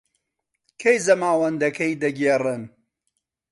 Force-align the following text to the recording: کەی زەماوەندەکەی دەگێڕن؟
کەی 0.81 0.97
زەماوەندەکەی 1.07 1.93
دەگێڕن؟ 2.03 2.63